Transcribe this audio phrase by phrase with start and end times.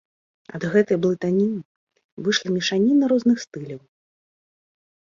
[0.59, 1.59] Ад гэтай блытаніны
[2.29, 3.81] выйшла мешаніна розных стыляў.